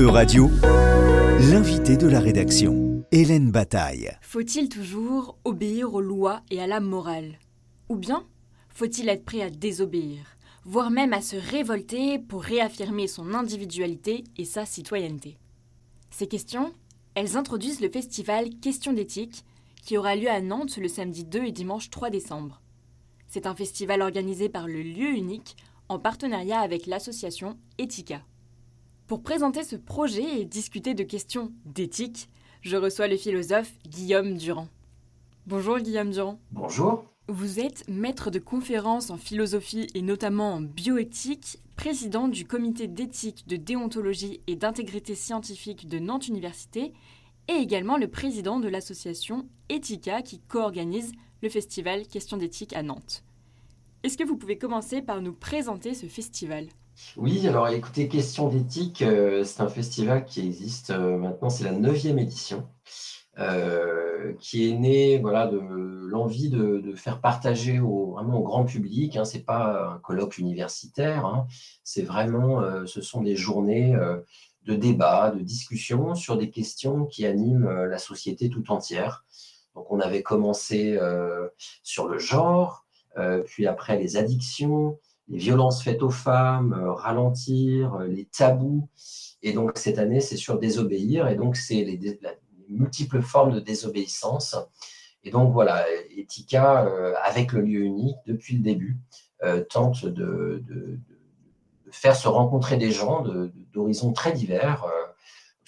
E-Radio, 0.00 0.50
l'invité 1.52 1.98
de 1.98 2.06
la 2.06 2.20
rédaction, 2.20 3.04
Hélène 3.12 3.50
Bataille. 3.50 4.10
Faut-il 4.22 4.70
toujours 4.70 5.36
obéir 5.44 5.92
aux 5.92 6.00
lois 6.00 6.40
et 6.50 6.58
à 6.58 6.66
la 6.66 6.80
morale? 6.80 7.38
Ou 7.90 7.96
bien 7.96 8.24
faut-il 8.70 9.10
être 9.10 9.26
prêt 9.26 9.42
à 9.42 9.50
désobéir, 9.50 10.38
voire 10.64 10.90
même 10.90 11.12
à 11.12 11.20
se 11.20 11.36
révolter 11.36 12.18
pour 12.18 12.42
réaffirmer 12.42 13.08
son 13.08 13.34
individualité 13.34 14.24
et 14.38 14.46
sa 14.46 14.64
citoyenneté? 14.64 15.36
Ces 16.10 16.28
questions, 16.28 16.72
elles 17.14 17.36
introduisent 17.36 17.82
le 17.82 17.90
festival 17.90 18.48
Questions 18.62 18.94
d'éthique 18.94 19.44
qui 19.82 19.98
aura 19.98 20.16
lieu 20.16 20.30
à 20.30 20.40
Nantes 20.40 20.78
le 20.78 20.88
samedi 20.88 21.26
2 21.26 21.44
et 21.44 21.52
dimanche 21.52 21.90
3 21.90 22.08
décembre. 22.08 22.62
C'est 23.28 23.44
un 23.44 23.54
festival 23.54 24.00
organisé 24.00 24.48
par 24.48 24.66
le 24.66 24.80
lieu 24.80 25.10
unique 25.10 25.58
en 25.90 25.98
partenariat 25.98 26.60
avec 26.60 26.86
l'association 26.86 27.58
Ethica. 27.76 28.22
Pour 29.10 29.24
présenter 29.24 29.64
ce 29.64 29.74
projet 29.74 30.40
et 30.40 30.44
discuter 30.44 30.94
de 30.94 31.02
questions 31.02 31.50
d'éthique, 31.64 32.28
je 32.62 32.76
reçois 32.76 33.08
le 33.08 33.16
philosophe 33.16 33.72
Guillaume 33.88 34.36
Durand. 34.36 34.68
Bonjour 35.48 35.80
Guillaume 35.80 36.12
Durand. 36.12 36.38
Bonjour. 36.52 37.04
Vous 37.26 37.58
êtes 37.58 37.88
maître 37.88 38.30
de 38.30 38.38
conférences 38.38 39.10
en 39.10 39.16
philosophie 39.16 39.88
et 39.96 40.02
notamment 40.02 40.52
en 40.52 40.60
bioéthique, 40.60 41.58
président 41.74 42.28
du 42.28 42.44
comité 42.46 42.86
d'éthique, 42.86 43.48
de 43.48 43.56
déontologie 43.56 44.42
et 44.46 44.54
d'intégrité 44.54 45.16
scientifique 45.16 45.88
de 45.88 45.98
Nantes 45.98 46.28
Université 46.28 46.92
et 47.48 47.54
également 47.54 47.96
le 47.96 48.06
président 48.06 48.60
de 48.60 48.68
l'association 48.68 49.48
Ethica 49.70 50.22
qui 50.22 50.38
co-organise 50.38 51.10
le 51.42 51.48
festival 51.48 52.06
Questions 52.06 52.36
d'éthique 52.36 52.76
à 52.76 52.84
Nantes. 52.84 53.24
Est-ce 54.04 54.16
que 54.16 54.22
vous 54.24 54.36
pouvez 54.36 54.56
commencer 54.56 55.02
par 55.02 55.20
nous 55.20 55.32
présenter 55.32 55.94
ce 55.94 56.06
festival? 56.06 56.68
Oui, 57.16 57.46
alors 57.48 57.68
écoutez, 57.68 58.08
Question 58.08 58.48
d'éthique, 58.48 59.02
euh, 59.02 59.44
c'est 59.44 59.62
un 59.62 59.68
festival 59.68 60.24
qui 60.24 60.40
existe 60.40 60.90
euh, 60.90 61.16
maintenant, 61.16 61.50
c'est 61.50 61.64
la 61.64 61.72
neuvième 61.72 62.18
édition, 62.18 62.68
euh, 63.38 64.32
qui 64.38 64.68
est 64.68 64.74
né 64.74 65.18
voilà, 65.18 65.46
de 65.46 65.58
l'envie 65.58 66.50
de, 66.50 66.94
faire 66.94 67.20
partager 67.20 67.80
au, 67.80 68.12
vraiment 68.12 68.38
au 68.38 68.42
grand 68.42 68.64
public. 68.64 69.16
Hein, 69.16 69.24
ce 69.24 69.36
n'est 69.36 69.42
pas 69.42 69.92
un 69.94 69.98
colloque 69.98 70.38
universitaire, 70.38 71.26
hein, 71.26 71.46
c'est 71.84 72.02
vraiment, 72.02 72.62
ce 72.86 73.00
sont 73.00 73.22
des 73.22 73.36
journées 73.36 73.96
de 74.64 74.74
débat, 74.74 75.30
de 75.30 75.40
discussion 75.40 76.14
sur 76.14 76.36
des 76.36 76.50
questions 76.50 77.06
qui 77.06 77.26
animent 77.26 77.70
la 77.84 77.98
société 77.98 78.50
tout 78.50 78.70
entière. 78.70 79.24
Donc 79.74 79.90
on 79.90 80.00
avait 80.00 80.22
commencé 80.22 80.98
sur 81.82 82.08
le 82.08 82.18
genre, 82.18 82.84
puis 83.46 83.66
après 83.66 83.98
les 83.98 84.16
addictions, 84.16 84.98
les 85.30 85.38
violences 85.38 85.82
faites 85.82 86.02
aux 86.02 86.10
femmes, 86.10 86.72
euh, 86.72 86.92
ralentir, 86.92 87.94
euh, 87.94 88.06
les 88.06 88.24
tabous. 88.26 88.88
Et 89.42 89.52
donc 89.52 89.78
cette 89.78 89.98
année, 89.98 90.20
c'est 90.20 90.36
sur 90.36 90.58
désobéir. 90.58 91.28
Et 91.28 91.36
donc 91.36 91.56
c'est 91.56 91.84
les, 91.84 92.18
multiples 92.68 93.22
formes 93.22 93.52
de 93.52 93.60
désobéissance. 93.60 94.56
Et 95.24 95.30
donc 95.30 95.52
voilà, 95.52 95.84
Etika, 96.16 96.84
euh, 96.84 97.14
avec 97.24 97.52
le 97.52 97.62
lieu 97.62 97.80
unique, 97.80 98.16
depuis 98.26 98.56
le 98.56 98.62
début, 98.62 98.98
tente 99.70 100.04
de, 100.04 100.62
faire 101.90 102.14
se 102.14 102.28
rencontrer 102.28 102.76
des 102.76 102.90
gens 102.90 103.24
d'horizons 103.72 104.12
très 104.12 104.32
divers 104.32 104.84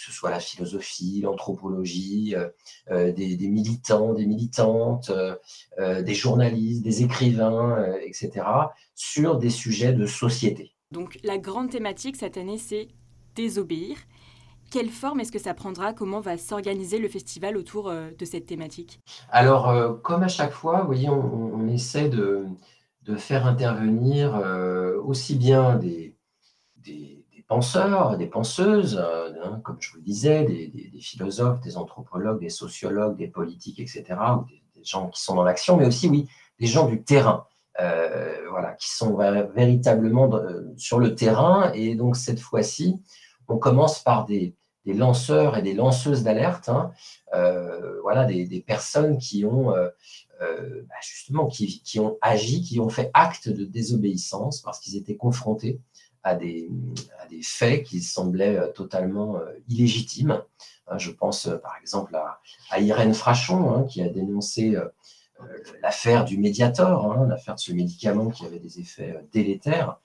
que 0.02 0.10
ce 0.10 0.16
soit 0.16 0.30
la 0.30 0.40
philosophie, 0.40 1.20
l'anthropologie, 1.22 2.34
euh, 2.34 2.48
euh, 2.90 3.12
des, 3.12 3.48
militants, 3.48 4.14
des 4.14 4.26
militantes, 4.26 5.10
euh, 5.10 6.02
des 6.02 6.14
journalistes, 6.14 6.82
des 6.82 7.04
écrivains, 7.04 7.84
etc., 8.04 8.44
sur 8.94 9.38
des 9.38 9.50
sujets 9.50 9.92
de 9.92 10.06
société. 10.06 10.74
Donc 10.90 11.18
la 11.22 11.38
grande 11.38 11.70
thématique 11.70 12.16
cette 12.16 12.36
année, 12.36 12.58
c'est 12.58 12.88
désobéir. 13.34 13.96
Quelle 14.70 14.90
forme 14.90 15.20
est-ce 15.20 15.32
que 15.32 15.38
ça 15.38 15.54
prendra? 15.54 15.92
Comment 15.92 16.20
va 16.20 16.36
s'organiser 16.38 16.98
le 16.98 17.08
festival 17.08 17.56
autour 17.56 17.92
de 17.92 18.24
cette 18.24 18.46
thématique? 18.46 19.00
Alors, 19.28 20.00
comme 20.02 20.22
à 20.22 20.28
chaque 20.28 20.52
fois, 20.52 20.80
vous 20.80 20.86
voyez, 20.86 21.10
on, 21.10 21.68
essaie 21.68 22.08
de, 22.08 22.46
de, 23.02 23.16
faire 23.16 23.46
intervenir 23.46 24.34
aussi 25.04 25.34
bien 25.34 25.76
des, 25.76 26.16
des 26.76 27.21
penseurs, 27.52 28.16
des 28.16 28.26
penseuses, 28.26 28.98
euh, 28.98 29.30
hein, 29.44 29.60
comme 29.62 29.76
je 29.78 29.90
vous 29.90 29.98
le 29.98 30.02
disais, 30.02 30.44
des, 30.44 31.00
philosophes, 31.00 31.60
des 31.60 31.76
anthropologues, 31.76 32.40
des 32.40 32.48
sociologues, 32.48 33.18
des 33.18 33.28
politiques, 33.28 33.78
etc., 33.78 34.04
ou 34.38 34.46
des, 34.46 34.84
gens 34.84 35.08
qui 35.10 35.20
sont 35.20 35.34
dans 35.34 35.44
l'action, 35.44 35.76
mais 35.76 35.86
aussi, 35.86 36.08
oui, 36.08 36.26
des 36.58 36.66
gens 36.66 36.86
du 36.88 37.02
terrain, 37.02 37.46
euh, 37.78 38.48
voilà, 38.48 38.72
qui 38.72 38.90
sont 38.90 39.16
véritablement 39.54 40.30
sur 40.76 40.98
le 40.98 41.14
terrain. 41.14 41.70
Et 41.74 41.94
donc, 41.94 42.16
cette 42.16 42.40
fois-ci, 42.40 43.00
on 43.48 43.58
commence 43.58 44.00
par 44.00 44.24
des, 44.24 44.56
lanceurs 44.86 45.56
et 45.58 45.62
des 45.62 45.74
lanceuses 45.74 46.24
d'alerte, 46.24 46.68
hein, 46.70 46.90
euh, 47.34 48.00
voilà, 48.00 48.24
des, 48.24 48.64
personnes 48.66 49.18
qui 49.18 49.44
ont 49.44 49.70
bah, 49.70 50.96
justement 51.00 51.46
qui, 51.46 52.00
ont 52.00 52.16
agi, 52.22 52.62
qui 52.62 52.80
ont 52.80 52.88
fait 52.88 53.10
acte 53.14 53.48
de 53.48 53.64
désobéissance 53.64 54.62
parce 54.62 54.80
qu'ils 54.80 54.96
étaient 54.96 55.16
confrontés 55.16 55.80
à 56.22 56.34
des, 56.34 56.68
faits 57.42 57.84
qui 57.84 58.00
semblaient 58.00 58.56
euh, 58.56 58.68
totalement 58.68 59.36
euh, 59.36 59.52
illégitimes. 59.68 60.42
Hein, 60.86 60.98
je 60.98 61.10
pense 61.10 61.46
euh, 61.46 61.56
par 61.56 61.76
exemple 61.80 62.14
à, 62.70 62.80
Irène 62.80 63.14
Frachon, 63.14 63.74
hein, 63.74 63.84
qui 63.84 64.02
a 64.02 64.08
dénoncé 64.08 64.76
l'affaire 65.82 66.24
du 66.24 66.38
Mediator, 66.38 67.12
hein, 67.12 67.26
l'affaire 67.28 67.56
de 67.56 67.60
ce 67.60 67.72
médicament 67.72 68.30
qui 68.30 68.46
avait 68.46 68.60
des 68.60 68.78
effets 68.78 69.24
délétères 69.32 69.98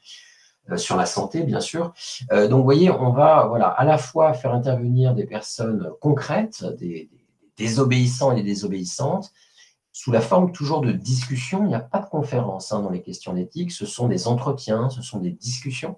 sur 0.75 0.97
la 0.97 1.05
santé, 1.05 1.43
bien 1.43 1.61
sûr. 1.61 1.93
donc, 2.29 2.51
vous 2.51 2.63
voyez, 2.63 2.91
on 2.91 3.11
va 3.11 3.45
voilà, 3.45 3.67
à 3.67 3.85
la 3.85 3.97
fois 3.97 4.33
faire 4.33 4.53
intervenir 4.53 5.13
des 5.13 5.25
personnes 5.25 5.91
concrètes, 6.01 6.65
des, 6.77 7.09
désobéissants 7.55 8.31
et 8.31 8.35
des 8.35 8.43
désobéissantes, 8.43 9.31
sous 9.91 10.11
la 10.11 10.21
forme 10.21 10.51
toujours 10.51 10.81
de 10.81 10.91
discussions. 10.91 11.63
Il 11.63 11.69
n'y 11.69 11.75
a 11.75 11.79
pas 11.79 11.99
de 11.99 12.05
conférence 12.05 12.69
dans 12.69 12.89
les 12.89 13.01
questions 13.01 13.33
d'éthique, 13.33 13.71
ce 13.71 13.85
sont 13.85 14.07
des 14.07 14.27
entretiens, 14.27 14.89
ce 14.89 15.01
sont 15.01 15.19
des 15.19 15.31
discussions. 15.31 15.97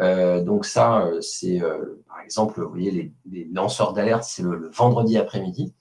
Euh, 0.00 0.42
donc 0.42 0.64
ça, 0.64 1.02
euh, 1.02 1.20
c'est 1.20 1.60
euh, 1.62 2.02
par 2.08 2.20
exemple, 2.20 2.62
vous 2.62 2.70
voyez, 2.70 3.12
les, 3.30 3.48
lanceurs 3.52 3.92
d'alerte, 3.92 4.24
c'est 4.24 4.42
le, 4.42 4.70
vendredi 4.72 5.18
après-midi. 5.18 5.74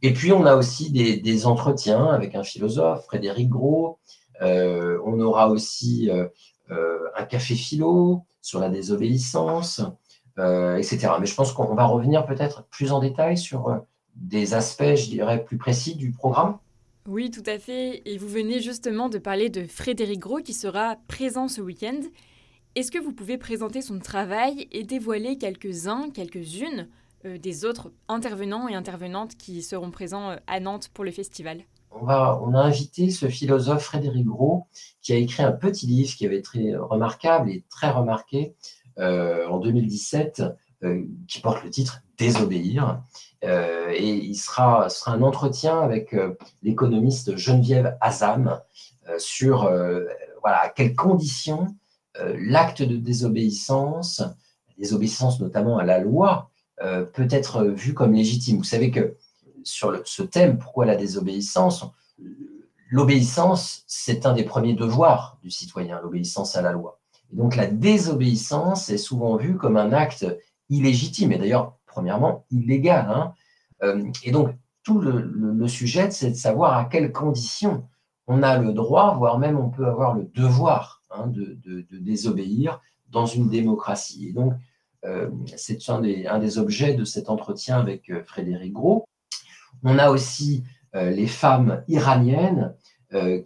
Et 0.00 0.12
puis, 0.12 0.32
on 0.32 0.46
a 0.46 0.56
aussi 0.56 0.90
des, 0.90 1.46
entretiens 1.46 2.06
avec 2.06 2.34
un 2.34 2.42
philosophe, 2.44 3.04
Frédéric 3.06 3.48
Gros. 3.48 3.98
on 4.40 5.20
aura 5.20 5.48
aussi 5.50 6.08
un 6.70 7.24
café 7.24 7.56
philo 7.56 8.22
sur 8.40 8.60
la 8.60 8.68
désobéissance, 8.68 9.80
etc. 10.36 11.08
Mais 11.18 11.26
je 11.26 11.34
pense 11.34 11.52
qu'on 11.52 11.74
va 11.74 11.86
revenir 11.86 12.26
peut-être 12.26 12.62
plus 12.68 12.92
en 12.92 13.00
détail 13.00 13.36
sur 13.36 13.80
des 14.14 14.54
aspects, 14.54 14.94
je 14.94 15.10
dirais, 15.10 15.44
plus 15.44 15.58
précis 15.58 15.96
du 15.96 16.12
programme. 16.12 16.58
Oui, 17.08 17.32
tout 17.32 17.42
à 17.46 17.58
fait. 17.58 18.02
Et 18.04 18.18
vous 18.18 18.28
venez 18.28 18.60
justement 18.60 19.08
de 19.08 19.18
parler 19.18 19.50
de 19.50 19.66
Frédéric 19.66 20.20
Gros 20.20 20.38
qui 20.38 20.52
sera 20.52 20.94
présent 21.08 21.48
ce 21.48 21.60
week-end. 21.60 22.02
Est-ce 22.74 22.90
que 22.90 22.98
vous 22.98 23.12
pouvez 23.12 23.38
présenter 23.38 23.82
son 23.82 23.98
travail 23.98 24.68
et 24.70 24.84
dévoiler 24.84 25.38
quelques-uns, 25.38 26.10
quelques-unes 26.10 26.88
euh, 27.24 27.38
des 27.38 27.64
autres 27.64 27.92
intervenants 28.08 28.68
et 28.68 28.74
intervenantes 28.74 29.36
qui 29.36 29.62
seront 29.62 29.90
présents 29.90 30.30
euh, 30.30 30.36
à 30.46 30.60
Nantes 30.60 30.88
pour 30.94 31.04
le 31.04 31.10
festival? 31.10 31.62
On, 31.90 32.04
va, 32.04 32.38
on 32.42 32.54
a 32.54 32.60
invité 32.60 33.10
ce 33.10 33.28
philosophe 33.28 33.82
Frédéric 33.82 34.26
Gros 34.26 34.66
qui 35.02 35.12
a 35.12 35.16
écrit 35.16 35.42
un 35.42 35.52
petit 35.52 35.86
livre 35.86 36.14
qui 36.14 36.26
avait 36.26 36.38
été 36.38 36.76
remarquable 36.76 37.50
et 37.50 37.64
très 37.70 37.90
remarqué 37.90 38.54
euh, 38.98 39.48
en 39.48 39.58
2017 39.58 40.42
qui 41.26 41.40
porte 41.40 41.64
le 41.64 41.70
titre 41.70 42.02
Désobéir. 42.18 43.02
et 43.42 44.14
il 44.14 44.36
sera, 44.36 44.88
sera 44.88 45.10
un 45.10 45.22
entretien 45.22 45.80
avec 45.80 46.14
l'économiste 46.62 47.36
Geneviève 47.36 47.96
Azam 48.00 48.60
sur 49.18 49.62
voilà, 50.40 50.58
à 50.62 50.68
quelles 50.68 50.94
conditions 50.94 51.74
l'acte 52.38 52.82
de 52.82 52.96
désobéissance, 52.96 54.22
désobéissance 54.78 55.40
notamment 55.40 55.78
à 55.78 55.84
la 55.84 55.98
loi, 55.98 56.50
euh, 56.82 57.04
peut 57.04 57.28
être 57.30 57.64
vu 57.64 57.92
comme 57.92 58.12
légitime. 58.12 58.58
Vous 58.58 58.64
savez 58.64 58.90
que 58.90 59.16
sur 59.64 60.00
ce 60.04 60.22
thème, 60.22 60.58
pourquoi 60.58 60.86
la 60.86 60.96
désobéissance 60.96 61.84
L'obéissance, 62.90 63.82
c'est 63.86 64.24
un 64.24 64.32
des 64.32 64.44
premiers 64.44 64.74
devoirs 64.74 65.38
du 65.42 65.50
citoyen, 65.50 66.00
l'obéissance 66.00 66.56
à 66.56 66.62
la 66.62 66.72
loi. 66.72 67.00
Et 67.32 67.36
donc 67.36 67.54
la 67.54 67.66
désobéissance 67.66 68.88
est 68.88 68.96
souvent 68.96 69.36
vue 69.36 69.56
comme 69.56 69.76
un 69.76 69.92
acte 69.92 70.24
illégitime, 70.70 71.32
et 71.32 71.38
d'ailleurs, 71.38 71.76
premièrement, 71.86 72.46
illégal. 72.50 73.06
Hein. 73.10 73.34
Euh, 73.82 74.04
et 74.22 74.30
donc, 74.30 74.54
tout 74.84 75.00
le 75.00 75.68
sujet, 75.68 76.10
c'est 76.10 76.30
de 76.30 76.36
savoir 76.36 76.78
à 76.78 76.86
quelles 76.86 77.12
conditions 77.12 77.86
on 78.26 78.42
a 78.42 78.56
le 78.56 78.72
droit, 78.72 79.14
voire 79.16 79.38
même 79.38 79.58
on 79.58 79.68
peut 79.68 79.86
avoir 79.86 80.14
le 80.14 80.24
devoir 80.34 80.97
Hein, 81.10 81.28
de, 81.28 81.86
désobéir 81.90 82.82
dans 83.08 83.24
une 83.24 83.48
démocratie. 83.48 84.28
Et 84.28 84.32
donc, 84.32 84.52
euh, 85.06 85.30
c'est 85.56 85.88
un 85.88 86.02
des, 86.02 86.26
un 86.26 86.38
des, 86.38 86.58
objets 86.58 86.92
de 86.92 87.04
cet 87.04 87.30
entretien 87.30 87.78
avec 87.78 88.10
euh, 88.10 88.22
Frédéric 88.26 88.74
Gros. 88.74 89.08
On 89.82 89.98
a 89.98 90.10
aussi 90.10 90.64
euh, 90.94 91.10
les 91.10 91.26
femmes 91.26 91.82
iraniennes 91.88 92.74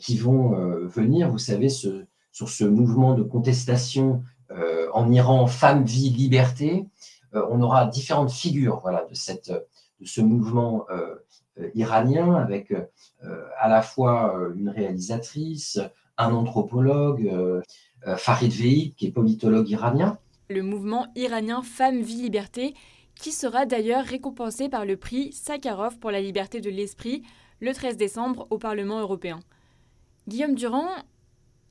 qui 0.00 0.16
vont 0.16 0.56
venir, 0.88 1.30
vous 1.30 1.38
savez, 1.38 1.68
ce, 1.68 2.04
sur 2.32 2.48
ce 2.48 2.64
mouvement 2.64 3.14
de 3.14 3.22
contestation 3.22 4.24
en 4.92 5.12
Iran, 5.12 5.46
Femmes, 5.46 5.84
Vie, 5.84 6.10
Liberté. 6.10 6.84
on 7.32 7.62
aura 7.62 7.86
différentes 7.86 8.32
figures 8.32 8.80
voilà, 8.82 9.06
de, 9.08 9.14
cette, 9.14 9.52
de 9.52 10.04
ce 10.04 10.20
mouvement 10.20 10.84
iranien 11.76 12.34
avec 12.34 12.74
à 13.60 13.68
la 13.68 13.82
fois 13.82 14.34
une 14.56 14.68
réalisatrice, 14.68 15.78
un 16.22 16.34
anthropologue, 16.34 17.30
Farid 18.16 18.52
Veid, 18.52 18.94
qui 18.94 19.06
est 19.06 19.10
politologue 19.12 19.68
iranien. 19.68 20.18
Le 20.48 20.62
mouvement 20.62 21.06
iranien 21.14 21.62
Femmes, 21.62 22.00
Vie, 22.00 22.22
Liberté, 22.22 22.74
qui 23.14 23.32
sera 23.32 23.66
d'ailleurs 23.66 24.04
récompensé 24.04 24.68
par 24.68 24.84
le 24.84 24.96
prix 24.96 25.32
Sakharov 25.32 25.98
pour 25.98 26.10
la 26.10 26.20
liberté 26.20 26.60
de 26.60 26.70
l'esprit 26.70 27.22
le 27.60 27.72
13 27.72 27.96
décembre 27.96 28.46
au 28.50 28.58
Parlement 28.58 29.00
européen. 29.00 29.40
Guillaume 30.28 30.54
Durand, 30.54 30.88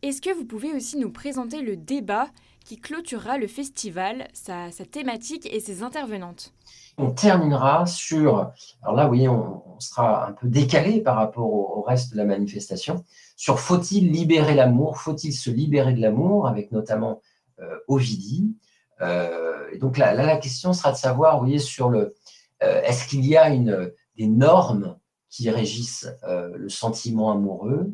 est-ce 0.01 0.21
que 0.21 0.33
vous 0.33 0.45
pouvez 0.45 0.74
aussi 0.74 0.98
nous 0.98 1.12
présenter 1.12 1.62
le 1.62 1.75
débat 1.75 2.27
qui 2.66 2.80
clôturera 2.80 3.38
le 3.38 3.48
festival, 3.48 4.28
sa, 4.34 4.69
thématique 4.92 5.48
et 5.52 5.60
ses 5.60 5.84
intervenantes 5.84 6.54
On 6.98 7.12
terminera 7.12 7.86
sur, 7.86 8.52
alors 8.81 8.96
là, 8.96 9.08
oui, 9.08 9.28
on, 9.28 9.80
sera 9.80 10.28
un 10.28 10.34
peu 10.34 10.48
décalé 10.48 11.02
par 11.02 11.16
rapport 11.16 11.52
au, 11.52 11.81
reste 11.81 12.12
de 12.12 12.18
la 12.18 12.25
manifestation, 12.25 13.04
sur 13.36 13.60
faut-il 13.60 14.12
libérer 14.12 14.54
l'amour, 14.54 14.98
faut-il 14.98 15.34
se 15.34 15.50
libérer 15.50 15.94
de 15.94 16.02
l'amour, 16.02 16.48
avec 16.48 16.72
notamment 16.72 17.22
euh, 17.60 17.78
Ovidie. 17.88 18.56
Euh, 19.02 19.66
et 19.74 19.80
donc 19.80 19.98
là, 19.98 20.13
la 20.13 20.38
question 20.38 20.74
sera 20.74 20.92
de 20.92 20.98
savoir, 20.98 21.38
vous 21.38 21.46
voyez, 21.46 21.58
sur 21.58 21.90
le, 21.90 22.13
euh, 22.62 22.81
est-ce 22.84 23.08
qu'il 23.08 23.25
y 23.25 23.36
a 23.36 23.50
une, 23.50 23.92
des 24.16 24.28
normes 24.28 24.98
qui 25.30 25.50
régissent 25.50 26.10
le 26.24 26.69
sentiment 26.69 27.31
amoureux 27.31 27.94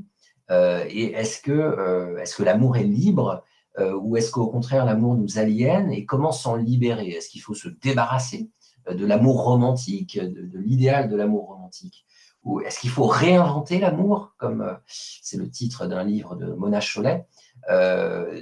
et 0.50 1.12
est-ce 1.14 1.40
que, 1.40 2.18
est-ce 2.19 2.36
que 2.36 2.44
l'amour 2.44 2.78
est 2.78 2.84
libre 2.84 3.44
ou 3.80 4.18
est-ce 4.18 4.32
qu'au 4.32 4.48
contraire 4.48 4.86
l'amour 4.86 5.16
nous 5.16 5.38
aliène 5.38 5.92
et 5.92 6.06
comment 6.06 6.32
s'en 6.32 6.56
libérer? 6.56 7.10
Est-ce 7.10 7.30
qu'il 7.30 7.42
faut 7.42 7.54
se 7.54 7.70
débarrasser 7.70 8.50
de 8.90 9.06
l'amour 9.06 9.44
romantique, 9.44 10.20
de, 10.20 10.58
l'idéal 10.58 11.10
de 11.10 11.16
l'amour 11.16 11.48
romantique? 11.48 12.06
Ou 12.44 12.62
est-ce 12.62 12.80
qu'il 12.80 12.90
faut 12.90 13.06
réinventer 13.06 13.80
l'amour, 13.80 14.34
comme 14.38 14.78
c'est 14.88 15.38
le 15.38 15.50
titre 15.50 15.86
d'un 15.86 16.04
livre 16.04 16.36
de 16.36 16.54
Mona 16.54 16.80
Chollet 16.80 17.28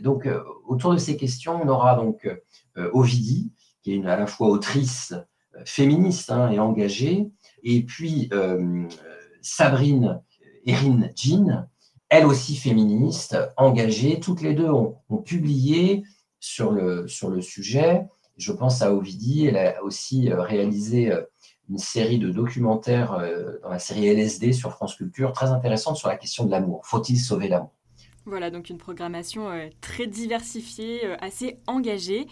Donc, 0.02 0.30
autour 0.68 0.94
de 0.94 1.00
ces 1.00 1.18
questions, 1.18 1.60
on 1.62 1.68
aura 1.68 1.96
donc 1.96 2.28
euh, 2.78 2.90
Ovidie, 2.94 3.54
qui 3.82 3.94
est 3.94 4.06
à 4.06 4.18
la 4.18 4.28
fois 4.28 4.50
autrice 4.50 5.14
euh, 5.56 5.62
féministe 5.66 6.30
hein, 6.32 6.52
et 6.52 6.60
engagée, 6.60 7.30
et 7.64 7.84
puis 7.84 8.28
euh, 8.34 8.88
Sabrine 9.42 10.22
Erin 10.66 11.08
Jean, 11.16 11.70
elle 12.10 12.26
aussi 12.26 12.56
féministe, 12.56 13.38
engagée. 13.58 14.20
Toutes 14.20 14.42
les 14.42 14.54
deux 14.54 14.70
ont, 14.70 14.98
publié 15.24 16.04
sur 16.40 16.72
le, 16.72 17.08
sur 17.08 17.30
le 17.30 17.42
sujet. 17.42 18.06
Je 18.38 18.52
pense 18.52 18.82
à 18.82 18.94
Ovidie, 18.94 19.48
elle 19.48 19.58
a 19.58 19.84
aussi 19.84 20.30
réalisé 20.32 21.12
une 21.70 21.78
série 21.78 22.20
de 22.20 22.30
documentaires 22.30 23.18
dans 23.64 23.70
la 23.70 23.80
série 23.80 24.08
LSD 24.08 24.52
sur 24.52 24.72
France 24.72 24.96
Culture, 24.96 25.32
très 25.32 25.48
intéressante 25.48 25.96
sur 25.96 26.10
la 26.10 26.18
question 26.18 26.46
de 26.46 26.52
l'amour. 26.52 26.82
Faut-il 26.86 27.18
sauver 27.18 27.48
l'amour? 27.48 27.72
Voilà, 28.26 28.52
donc 28.52 28.70
une 28.70 28.78
programmation 28.78 29.50
très 29.82 30.06
diversifiée, 30.06 31.06
assez 31.22 31.60
engagée 31.66 32.28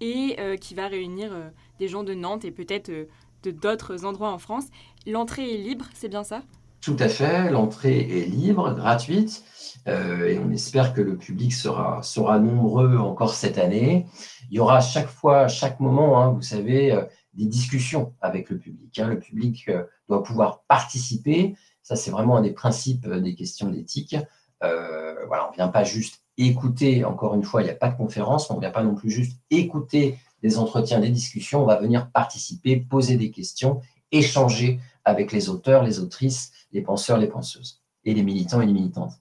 et 0.00 0.36
euh, 0.38 0.56
qui 0.56 0.74
va 0.74 0.88
réunir 0.88 1.32
euh, 1.32 1.48
des 1.78 1.88
gens 1.88 2.04
de 2.04 2.14
Nantes 2.14 2.44
et 2.44 2.50
peut-être 2.50 2.90
euh, 2.90 3.06
de 3.42 3.50
d'autres 3.50 4.04
endroits 4.04 4.32
en 4.32 4.38
France. 4.38 4.66
L'entrée 5.06 5.54
est 5.54 5.58
libre, 5.58 5.86
c'est 5.94 6.08
bien 6.08 6.24
ça? 6.24 6.42
Tout 6.86 6.96
à 7.00 7.08
fait, 7.08 7.50
l'entrée 7.50 7.98
est 7.98 8.26
libre, 8.26 8.72
gratuite, 8.72 9.42
et 9.88 10.38
on 10.38 10.52
espère 10.52 10.92
que 10.92 11.00
le 11.00 11.16
public 11.16 11.52
sera, 11.52 12.00
nombreux 12.38 12.96
encore 12.98 13.34
cette 13.34 13.58
année. 13.58 14.06
Il 14.52 14.56
y 14.56 14.60
aura 14.60 14.80
chaque 14.80 15.08
fois, 15.08 15.48
chaque 15.48 15.80
moment, 15.80 16.22
hein, 16.22 16.30
vous 16.30 16.42
savez, 16.42 16.96
des 17.34 17.46
discussions 17.46 18.14
avec 18.20 18.50
le 18.50 18.58
public. 18.58 19.00
Hein. 19.00 19.08
Le 19.08 19.18
public 19.18 19.68
doit 20.08 20.22
pouvoir 20.22 20.62
participer. 20.68 21.56
Ça, 21.82 21.96
c'est 21.96 22.12
vraiment 22.12 22.36
un 22.36 22.42
des 22.42 22.52
principes 22.52 23.08
des 23.08 23.34
questions 23.34 23.68
d'éthique. 23.68 24.16
voilà, 24.60 25.48
on 25.48 25.50
ne 25.50 25.56
vient 25.56 25.66
pas 25.66 25.82
juste 25.82 26.22
écouter, 26.38 27.04
encore 27.04 27.34
une 27.34 27.42
fois, 27.42 27.62
il 27.62 27.64
n'y 27.64 27.70
a 27.72 27.74
pas 27.74 27.88
de 27.88 27.96
conférence, 27.96 28.48
on 28.48 28.54
ne 28.54 28.60
vient 28.60 28.70
pas 28.70 28.84
non 28.84 28.94
plus 28.94 29.10
juste 29.10 29.40
écouter 29.50 30.18
des 30.40 30.56
entretiens, 30.56 31.00
des 31.00 31.10
discussions, 31.10 31.64
on 31.64 31.66
va 31.66 31.80
venir 31.80 32.12
participer, 32.12 32.76
poser 32.76 33.16
des 33.16 33.32
questions, 33.32 33.80
échanger 34.12 34.78
avec 35.06 35.32
les 35.32 35.48
auteurs, 35.48 35.82
les 35.82 36.00
autrices, 36.00 36.52
les 36.72 36.82
penseurs, 36.82 37.16
les 37.16 37.28
penseuses, 37.28 37.80
et 38.04 38.12
les 38.12 38.22
militants 38.22 38.60
et 38.60 38.66
les 38.66 38.72
militantes. 38.74 39.14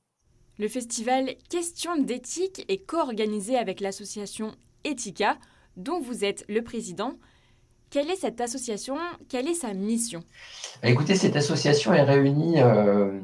Le 0.58 0.68
festival 0.68 1.36
Questions 1.50 1.98
d'éthique 2.02 2.66
est 2.68 2.86
co-organisé 2.86 3.58
avec 3.58 3.80
l'association 3.80 4.52
Ethica, 4.84 5.38
dont 5.78 6.02
vous 6.02 6.26
êtes 6.26 6.44
le 6.50 6.62
président. 6.62 7.14
Quelle 7.90 8.10
est 8.10 8.16
cette 8.16 8.42
association? 8.42 8.98
Quelle 9.30 9.48
est 9.48 9.54
sa 9.54 9.74
mission? 9.74 10.24
Bah, 10.82 10.90
Écoutez, 10.90 11.16
cette 11.16 11.36
association 11.36 11.94
est 11.94 12.04
réunie. 12.04 12.62
Euh, 12.62 13.20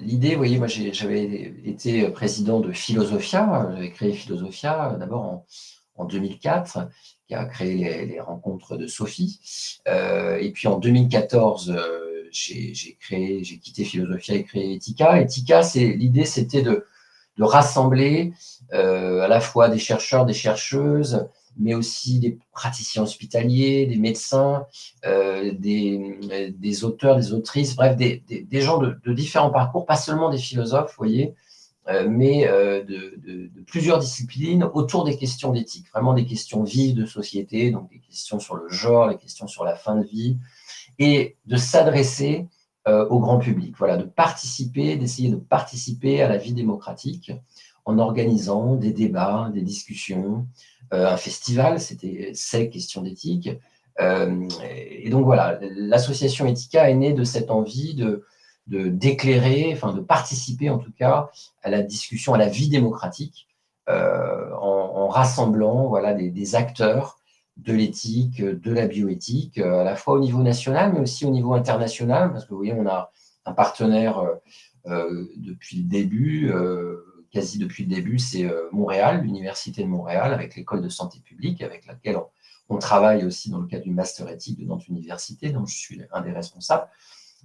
l'idée, 0.00 0.32
vous 0.32 0.38
voyez, 0.38 0.58
moi 0.58 0.66
j'avais 0.66 1.54
été 1.64 2.08
président 2.10 2.60
de 2.60 2.72
Philosophia. 2.72 3.70
J'avais 3.74 3.90
créé 3.90 4.12
Philosophia 4.12 4.96
d'abord 4.98 5.44
en, 5.94 6.04
2004, 6.06 6.88
qui 7.30 7.36
a 7.36 7.44
créé 7.44 8.06
les, 8.06 8.18
rencontres 8.18 8.76
de 8.76 8.88
Sophie. 8.88 9.38
Euh, 9.86 10.36
et 10.40 10.50
puis 10.50 10.66
en 10.66 10.78
2014, 10.80 11.70
euh, 11.70 12.28
j'ai 12.32 12.98
créé, 12.98 13.44
j'ai 13.44 13.58
quitté 13.58 13.84
Philosophia 13.84 14.34
et 14.34 14.42
créé 14.42 14.74
Ethica. 14.74 15.20
Ethica, 15.20 15.62
c'est 15.62 15.86
l'idée, 15.86 16.24
c'était 16.24 16.62
de, 16.62 16.84
de, 17.36 17.44
rassembler 17.44 18.32
à 18.72 19.28
la 19.28 19.40
fois 19.40 19.68
des 19.68 19.78
chercheurs, 19.78 20.26
des 20.26 20.32
chercheuses, 20.32 21.28
mais 21.56 21.74
aussi 21.74 22.18
des 22.18 22.36
praticiens 22.52 23.04
hospitaliers, 23.04 23.86
des 23.86 23.96
médecins, 23.96 24.66
euh, 25.06 25.52
des, 25.56 26.84
auteurs, 26.84 27.16
des 27.16 27.32
autrices, 27.32 27.76
bref, 27.76 27.96
des, 27.96 28.22
gens 28.60 28.78
de, 28.78 29.12
différents 29.12 29.50
parcours, 29.50 29.86
pas 29.86 29.96
seulement 29.96 30.30
des 30.30 30.38
philosophes, 30.38 30.90
vous 30.90 31.04
voyez, 31.04 31.28
euh, 31.28 31.32
mais 32.08 32.46
euh, 32.46 32.84
de, 32.84 33.50
plusieurs 33.66 33.98
disciplines 33.98 34.64
autour 34.74 35.04
des 35.04 35.16
questions 35.16 35.52
d'éthique, 35.52 35.86
vraiment 35.92 36.14
des 36.14 36.24
questions 36.24 36.62
vives 36.62 36.94
de 36.94 37.06
société, 37.06 37.70
donc 37.70 37.90
des 37.90 37.98
questions 37.98 38.38
sur 38.38 38.54
le 38.56 38.68
genre, 38.68 39.08
les 39.08 39.16
questions 39.16 39.46
sur 39.46 39.64
la 39.64 39.74
fin 39.74 39.96
de 39.96 40.04
vie, 40.04 40.38
et 40.98 41.36
de 41.46 41.56
s'adresser 41.56 42.46
au 42.86 43.20
grand 43.20 43.38
public, 43.38 43.74
voilà, 43.78 43.96
de 43.96 44.04
participer, 44.04 44.96
d'essayer 44.96 45.28
de 45.28 45.36
participer 45.36 46.22
à 46.22 46.28
la 46.28 46.38
vie 46.38 46.54
démocratique 46.54 47.30
en 47.84 47.98
organisant 47.98 48.74
des 48.74 48.92
débats, 48.92 49.50
des 49.52 49.62
discussions, 49.62 50.46
euh, 50.92 51.06
un 51.06 51.16
festival, 51.16 51.80
c'était 51.80 52.30
ces 52.34 52.68
questions 52.68 53.02
d'éthique. 53.02 53.50
Euh, 54.00 54.48
et 54.62 55.10
donc 55.10 55.24
voilà, 55.24 55.58
l'association 55.60 56.46
Ethica 56.46 56.90
est 56.90 56.94
née 56.94 57.12
de 57.12 57.24
cette 57.24 57.50
envie 57.50 57.94
de 57.94 58.24
d'éclairer, 58.70 59.72
enfin 59.72 59.92
de 59.92 60.00
participer 60.00 60.70
en 60.70 60.78
tout 60.78 60.92
cas 60.92 61.30
à 61.62 61.70
la 61.70 61.82
discussion, 61.82 62.34
à 62.34 62.38
la 62.38 62.48
vie 62.48 62.68
démocratique, 62.68 63.48
euh, 63.88 64.50
en, 64.60 65.08
rassemblant 65.08 65.88
voilà 65.88 66.14
des, 66.14 66.54
acteurs 66.54 67.18
de 67.56 67.72
l'éthique, 67.72 68.40
de 68.40 68.72
la 68.72 68.86
bioéthique, 68.86 69.58
à 69.58 69.82
la 69.82 69.96
fois 69.96 70.14
au 70.14 70.20
niveau 70.20 70.40
national, 70.40 70.92
mais 70.92 71.00
aussi 71.00 71.26
au 71.26 71.30
niveau 71.30 71.54
international, 71.54 72.30
parce 72.30 72.44
que 72.44 72.50
vous 72.50 72.58
voyez, 72.58 72.74
on 72.74 72.86
a 72.86 73.10
un 73.44 73.52
partenaire 73.52 74.22
depuis 74.86 75.78
le 75.78 75.82
début, 75.82 76.52
quasi 77.30 77.58
depuis 77.58 77.84
le 77.84 77.94
début, 77.94 78.18
c'est 78.18 78.44
euh, 78.44 78.68
Montréal, 78.72 79.22
l'Université 79.22 79.82
de 79.82 79.88
Montréal, 79.88 80.32
avec 80.32 80.56
l'école 80.56 80.82
de 80.82 80.88
santé 80.88 81.20
publique, 81.20 81.62
avec 81.62 81.86
laquelle 81.86 82.18
on, 82.68 82.78
travaille 82.78 83.24
aussi 83.24 83.50
dans 83.50 83.58
le 83.58 83.66
cadre 83.66 83.84
du 83.84 83.90
master 83.90 84.28
éthique 84.28 84.58
de 84.58 84.64
Nantes 84.64 84.86
Université, 84.88 85.50
dont 85.50 85.66
je 85.66 85.76
suis 85.76 86.02
un 86.12 86.20
des 86.22 86.32
responsables. 86.32 86.88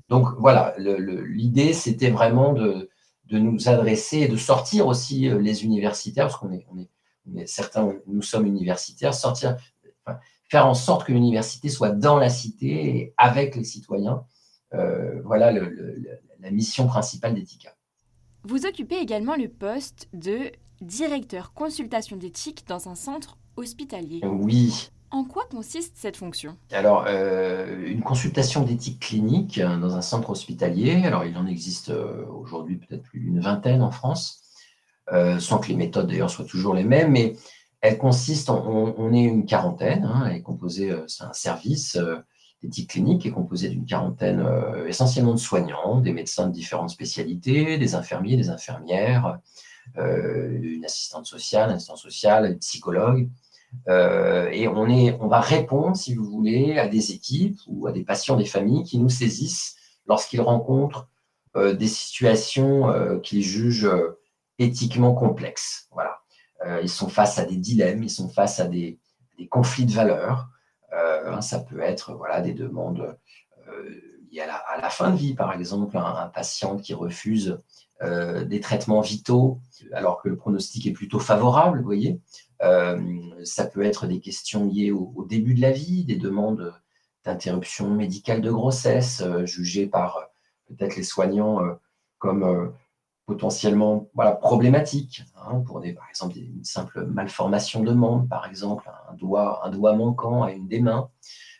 Donc 0.09 0.27
voilà, 0.37 0.75
l'idée, 0.77 1.73
c'était 1.73 2.11
vraiment 2.11 2.53
de, 2.53 2.89
nous 3.31 3.69
adresser 3.69 4.19
et 4.19 4.27
de 4.27 4.37
sortir 4.37 4.87
aussi 4.87 5.27
euh, 5.27 5.39
les 5.39 5.63
universitaires, 5.63 6.27
parce 6.27 6.37
qu'on 6.37 6.51
est, 6.51 6.65
on 6.71 6.77
est, 6.77 7.47
certains, 7.47 7.93
nous 8.05 8.21
sommes 8.21 8.45
universitaires, 8.45 9.15
sortir, 9.15 9.57
faire 10.47 10.67
en 10.67 10.75
sorte 10.75 11.07
que 11.07 11.11
l'université 11.11 11.69
soit 11.69 11.89
dans 11.89 12.17
la 12.17 12.29
cité 12.29 12.97
et 12.97 13.13
avec 13.17 13.55
les 13.55 13.63
citoyens. 13.63 14.25
Euh, 14.73 15.21
voilà 15.23 15.51
la 15.51 16.51
mission 16.51 16.85
principale 16.87 17.33
d'Ethica. 17.33 17.75
Vous 18.43 18.65
occupez 18.65 18.97
également 18.97 19.35
le 19.35 19.47
poste 19.47 20.07
de 20.13 20.51
directeur 20.81 21.53
consultation 21.53 22.17
d'éthique 22.17 22.65
dans 22.67 22.89
un 22.89 22.95
centre 22.95 23.37
hospitalier. 23.57 24.21
Oui. 24.23 24.89
En 25.11 25.23
quoi 25.23 25.45
consiste 25.49 25.93
cette 25.95 26.17
fonction? 26.17 26.57
Alors, 26.71 27.05
euh, 27.07 27.85
une 27.85 28.01
consultation 28.01 28.63
d'éthique 28.63 28.99
clinique 28.99 29.59
hein, 29.59 29.77
dans 29.77 29.95
un 29.95 30.01
centre 30.01 30.29
hospitalier, 30.29 31.03
alors 31.05 31.25
il 31.25 31.37
en 31.37 31.47
existe 31.47 31.89
euh, 31.89 32.25
aujourd'hui 32.27 32.77
peut-être 32.77 33.03
plus 33.03 33.19
d'une 33.19 33.39
vingtaine 33.39 33.81
en 33.81 33.91
France, 33.91 34.41
euh, 35.13 35.39
sans 35.39 35.59
que 35.59 35.67
les 35.67 35.75
méthodes 35.75 36.07
d'ailleurs 36.07 36.29
soient 36.29 36.45
toujours 36.45 36.73
les 36.73 36.83
mêmes, 36.83 37.11
mais 37.11 37.35
elle 37.81 37.97
consiste, 37.97 38.49
on, 38.49 39.13
est 39.13 39.23
une 39.23 39.45
quarantaine, 39.45 40.05
hein, 40.05 40.25
elle 40.27 40.37
est 40.37 40.41
composée, 40.41 40.91
c'est 41.07 41.23
un 41.23 41.33
service 41.33 41.99
L'éthique 42.65 42.89
clinique 42.89 43.25
est 43.27 43.31
composée 43.31 43.69
d'une 43.69 43.85
quarantaine 43.85 44.39
euh, 44.39 44.87
essentiellement 44.87 45.33
de 45.33 45.39
soignants, 45.39 46.01
des 46.01 46.13
médecins 46.13 46.47
de 46.47 46.51
différentes 46.51 46.89
spécialités, 46.89 47.77
des 47.77 47.93
infirmiers, 47.93 48.37
des 48.37 48.49
infirmières, 48.49 49.37
euh, 49.99 50.57
une 50.61 50.83
assistante 50.83 51.27
sociale, 51.27 51.69
un 51.69 51.75
assistant 51.75 51.95
social, 51.95 52.45
un 52.45 52.55
psychologue, 52.55 53.29
et 53.87 54.67
on, 54.67 54.89
est, 54.89 55.17
on 55.19 55.27
va 55.27 55.39
répondre, 55.39 55.95
si 55.95 56.15
vous 56.15 56.25
voulez, 56.25 56.77
à 56.77 56.87
des 56.87 57.11
équipes 57.11 57.59
ou 57.67 57.87
à 57.87 57.91
des 57.91 58.03
patients, 58.03 58.35
des 58.35 58.45
familles 58.45 58.83
qui 58.83 58.97
nous 58.97 59.09
saisissent 59.09 59.75
lorsqu'ils 60.07 60.41
rencontrent 60.41 61.09
des 61.55 61.87
situations 61.87 63.19
qu'ils 63.21 63.43
jugent 63.43 63.91
éthiquement 64.59 65.13
complexes. 65.13 65.87
Voilà. 65.91 66.19
ils 66.81 66.89
sont 66.89 67.09
face 67.09 67.39
à 67.39 67.45
des 67.45 67.57
dilemmes, 67.57 68.03
ils 68.03 68.09
sont 68.09 68.29
face 68.29 68.59
à 68.59 68.65
des, 68.65 68.99
conflits 69.49 69.85
de 69.85 69.93
valeurs. 69.93 70.49
Hein, 70.91 71.41
ça 71.41 71.59
peut 71.59 71.81
être 71.81 72.13
voilà, 72.13 72.41
des 72.41 72.53
demandes 72.53 73.17
liées 74.31 74.41
à 74.41 74.47
la, 74.47 74.55
à 74.55 74.81
la, 74.81 74.89
fin 74.89 75.11
de 75.11 75.17
vie, 75.17 75.33
par 75.33 75.53
exemple, 75.53 75.97
un 75.97 76.27
patient 76.27 76.77
qui 76.77 76.93
refuse 76.93 77.59
euh, 78.01 78.43
des 78.43 78.59
traitements 78.59 78.99
vitaux, 78.99 79.61
alors 79.93 80.21
que 80.21 80.27
le 80.27 80.35
pronostic 80.35 80.85
est 80.85 80.91
plutôt 80.91 81.19
favorable, 81.19 81.79
vous 81.79 81.85
voyez. 81.85 82.19
Euh, 82.61 82.99
ça 83.45 83.65
peut 83.65 83.83
être 83.83 84.05
des 84.05 84.19
questions 84.19 84.65
liées 84.65 84.91
au, 84.91 85.25
début 85.29 85.53
de 85.53 85.61
la 85.61 85.71
vie, 85.71 86.03
des 86.03 86.17
demandes 86.17 86.73
d'interruption 87.23 87.89
médicale 87.89 88.41
de 88.41 88.51
grossesse, 88.51 89.21
euh, 89.21 89.45
jugées 89.45 89.87
par 89.87 90.27
peut-être 90.67 90.97
les 90.97 91.03
soignants 91.03 91.61
comme 92.17 92.73
potentiellement 93.27 94.09
voilà, 94.13 94.33
problématiques, 94.33 95.23
hein, 95.37 95.61
pour 95.65 95.79
des, 95.79 95.93
par 95.93 96.09
exemple 96.09 96.37
une 96.37 96.65
simple 96.65 97.05
malformation 97.05 97.81
de 97.81 97.93
membre, 97.93 98.27
par 98.27 98.45
exemple, 98.45 98.91
un 99.09 99.13
doigt, 99.13 99.65
un 99.65 99.69
doigt 99.69 99.95
manquant 99.95 100.43
à 100.43 100.51
une 100.51 100.67
des 100.67 100.81
mains. 100.81 101.09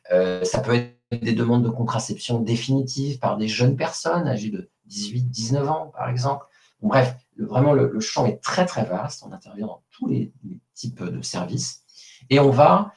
ça 0.10 0.60
peut 0.60 0.75
être 0.75 1.24
des 1.24 1.34
demandes 1.34 1.63
de 1.63 1.70
contraception 1.70 2.42
définitives 2.42 3.20
par 3.20 3.38
des 3.38 3.48
jeunes 3.48 3.77
personnes 3.77 4.27
âgées 4.27 4.50
de 4.50 4.70
18, 4.88 5.24
19 5.30 5.70
ans, 5.70 5.92
par 5.96 6.10
exemple. 6.10 6.46
bref, 6.82 7.15
vraiment, 7.38 7.74
le, 7.74 8.00
champ 8.00 8.25
est 8.25 8.42
très, 8.42 8.65
très 8.65 8.86
vaste. 8.86 9.24
On 9.27 9.32
intervient 9.32 9.68
dans 9.68 9.84
tous 9.92 10.08
les, 10.08 10.32
types 10.74 11.01
de 11.04 11.22
services. 11.22 11.84
Et 12.30 12.39
on 12.39 12.50
va 12.50 12.94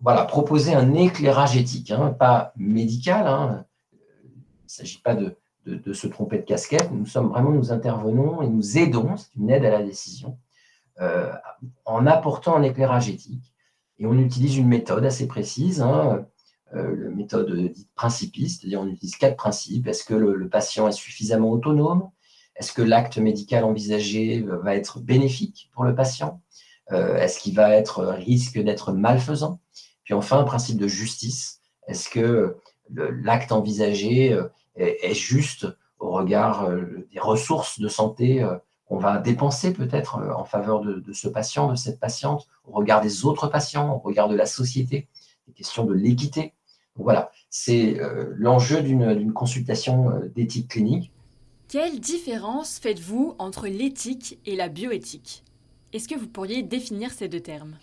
voilà, 0.00 0.24
proposer 0.24 0.74
un 0.74 0.94
éclairage 0.94 1.56
éthique, 1.56 1.90
hein, 1.90 2.14
pas 2.16 2.52
médical. 2.56 3.26
Hein. 3.26 3.66
Il 3.92 3.96
ne 3.96 4.68
s'agit 4.68 5.00
pas 5.00 5.16
de, 5.16 5.36
se 5.92 6.06
tromper 6.06 6.38
de 6.38 6.44
casquette. 6.44 6.90
Nous 6.92 7.06
sommes 7.06 7.28
vraiment, 7.28 7.50
nous 7.50 7.72
intervenons 7.72 8.42
et 8.42 8.48
nous 8.48 8.78
aidons, 8.78 9.16
c'est 9.16 9.34
une 9.36 9.50
aide 9.50 9.64
à 9.64 9.70
la 9.70 9.82
décision, 9.82 10.38
euh, 11.00 11.32
en 11.84 12.06
apportant 12.06 12.56
un 12.56 12.62
éclairage 12.62 13.08
éthique. 13.08 13.52
Et 13.98 14.06
on 14.06 14.16
utilise 14.16 14.56
une 14.56 14.68
méthode 14.68 15.04
assez 15.04 15.26
précise. 15.26 15.82
Hein, 15.82 16.24
la 16.72 17.10
méthode 17.10 17.54
dite 17.72 17.88
principiste, 17.94 18.60
c'est-à-dire 18.60 18.80
on 18.80 18.88
utilise 18.88 19.16
quatre 19.16 19.36
principes. 19.36 19.86
Est-ce 19.86 20.04
que 20.04 20.14
le, 20.14 20.48
patient 20.48 20.88
est 20.88 20.92
suffisamment 20.92 21.50
autonome? 21.50 22.10
Est-ce 22.56 22.72
que 22.72 22.82
l'acte 22.82 23.18
médical 23.18 23.64
envisagé 23.64 24.42
va 24.42 24.74
être 24.74 25.00
bénéfique 25.00 25.70
pour 25.72 25.84
le 25.84 25.94
patient? 25.94 26.40
Euh, 26.92 27.16
Est-ce 27.16 27.38
qu'il 27.38 27.54
va 27.54 27.70
être 27.70 28.04
risque 28.04 28.58
d'être 28.58 28.92
malfaisant? 28.92 29.60
Puis 30.04 30.14
enfin, 30.14 30.38
un 30.38 30.44
principe 30.44 30.78
de 30.78 30.88
justice. 30.88 31.60
Est-ce 31.86 32.08
que 32.08 32.56
l'acte 32.90 33.52
envisagé 33.52 34.32
euh, 34.32 34.48
est, 34.76 35.14
juste 35.14 35.66
au 35.98 36.10
regard 36.10 36.70
des 37.12 37.18
ressources 37.18 37.80
de 37.80 37.88
santé 37.88 38.46
qu'on 38.86 38.98
va 38.98 39.18
dépenser 39.18 39.72
peut-être 39.72 40.16
en 40.16 40.44
faveur 40.44 40.80
de, 40.80 40.94
de, 41.00 41.12
ce 41.12 41.26
patient, 41.28 41.68
de 41.68 41.74
cette 41.74 41.98
patiente, 41.98 42.46
au 42.64 42.72
regard 42.72 43.00
des 43.00 43.24
autres 43.24 43.48
patients, 43.48 43.96
au 43.96 43.98
regard 43.98 44.28
de 44.28 44.36
la 44.36 44.46
société, 44.46 45.08
questions 45.58 45.84
de 45.84 45.94
l'équité. 45.94 46.54
Voilà, 46.94 47.30
c'est 47.50 48.00
euh, 48.00 48.32
l'enjeu 48.36 48.82
d'une 48.82 49.32
consultation 49.32 50.10
euh, 50.10 50.28
d'éthique 50.34 50.68
clinique. 50.68 51.12
Quelle 51.68 52.00
différence 52.00 52.78
faites-vous 52.78 53.34
entre 53.38 53.66
l'éthique 53.68 54.38
et 54.46 54.56
la 54.56 54.68
bioéthique? 54.68 55.44
Est-ce 55.92 56.08
que 56.08 56.18
vous 56.18 56.26
pourriez 56.26 56.62
définir 56.62 57.10
ces 57.10 57.28
deux 57.28 57.40
termes? 57.40 57.76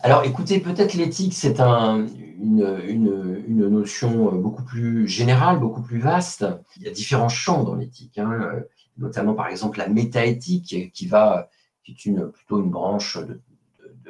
Alors 0.00 0.24
écoutez, 0.24 0.60
peut-être 0.60 0.94
l'éthique, 0.94 1.34
c'est 1.34 1.60
un, 1.60 2.06
une, 2.38 3.68
notion 3.68 4.32
beaucoup 4.34 4.62
plus 4.62 5.06
générale, 5.06 5.58
beaucoup 5.58 5.82
plus 5.82 5.98
vaste. 5.98 6.46
Il 6.76 6.82
y 6.82 6.88
a 6.88 6.90
différents 6.90 7.28
champs 7.28 7.64
dans 7.64 7.74
l'éthique, 7.74 8.18
hein, 8.18 8.62
notamment 8.96 9.34
par 9.34 9.48
exemple 9.48 9.78
la 9.78 9.88
métaéthique, 9.88 10.90
qui, 10.92 11.06
va, 11.06 11.50
qui 11.84 11.92
est 11.92 12.06
une, 12.06 12.30
plutôt 12.30 12.62
une 12.62 12.70
branche 12.70 13.18
de, 13.18 13.40